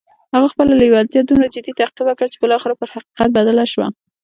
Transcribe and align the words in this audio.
هغه 0.33 0.47
خپله 0.53 0.73
لېوالتیا 0.81 1.21
دومره 1.23 1.47
جدي 1.55 1.71
تعقيب 1.79 2.07
کړه 2.17 2.27
چې 2.33 2.41
بالاخره 2.43 2.73
پر 2.79 2.87
حقيقت 2.95 3.29
بدله 3.37 3.65
شوه. 3.71 3.87